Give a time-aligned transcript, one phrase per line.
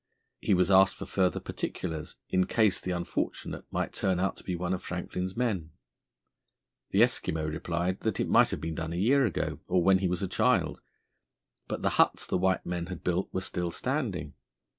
[0.39, 4.55] He was asked for further particulars, in case the unfortunate might turn out to be
[4.55, 5.73] one of Franklin's men.
[6.89, 10.07] The Eskimo replied that it might have been done a year ago or when he
[10.07, 10.81] was a child,
[11.67, 14.33] but the huts the white men had built were still standing.